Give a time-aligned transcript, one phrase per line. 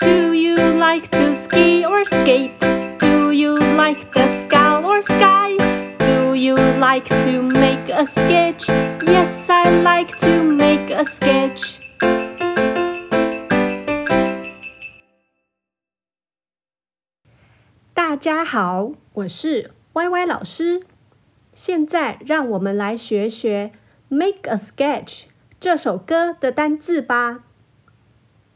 [0.00, 2.58] Do you like to ski or skate?
[2.98, 5.56] Do you like the sky or sky?
[5.98, 8.68] Do you like to make a sketch?
[8.68, 11.80] Yes, I like to make a sketch.
[17.94, 20.82] 大家好，我是歪歪老师。
[21.54, 23.72] 现在让我们来学学《
[24.14, 25.22] Make a Sketch》
[25.60, 27.44] 这首歌的单字吧。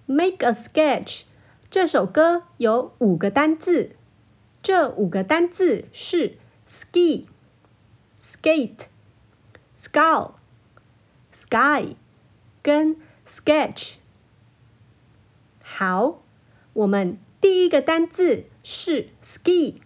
[0.06, 1.22] Make a sketch
[1.73, 3.95] 这首歌有五个单字，
[4.61, 6.37] 这五个单字是
[6.69, 7.25] ski、
[8.21, 8.81] skate、
[9.75, 10.33] skull、
[11.33, 11.95] sky
[12.61, 12.95] 跟
[13.27, 13.93] sketch。
[15.63, 16.21] 好，
[16.73, 19.77] 我们第一个单字是 ski，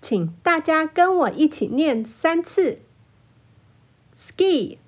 [0.00, 2.80] 请大家跟我一起念三次
[4.18, 4.78] ：ski、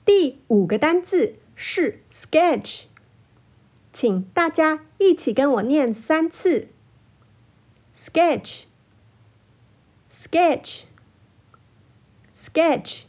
[0.03, 2.85] 第五个单字是 sketch，
[3.93, 6.69] 请大家一起跟我念三次
[7.95, 10.85] ：sketch，sketch，sketch。
[12.35, 13.03] Sketch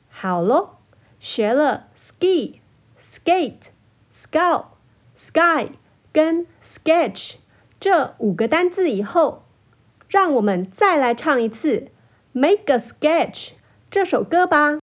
[0.08, 0.76] 好喽，
[1.18, 2.60] 学了 ski、
[3.02, 3.70] skate、
[4.14, 4.66] skull、
[5.16, 5.72] sky
[6.12, 7.38] 跟 sketch
[7.80, 9.42] 这五个单字以后。
[10.07, 11.77] 让我们再来唱一次《
[12.33, 13.49] Make a Sketch》
[13.89, 14.79] 这首歌吧。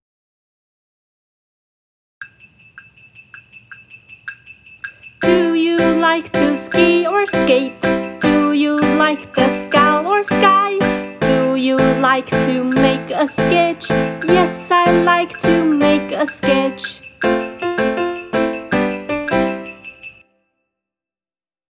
[5.21, 7.81] Do you like to ski or skate?
[8.21, 10.79] Do you like the skull or sky?
[11.21, 13.91] Do you like to make a sketch?
[14.25, 15.59] Yes, I like to.